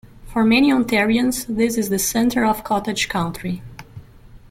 For 0.25 0.43
many 0.43 0.71
Ontarians, 0.71 1.45
this 1.47 1.77
is 1.77 1.89
the 1.89 1.99
centre 1.99 2.43
of 2.43 2.63
cottage 2.63 3.07
country. 3.07 3.61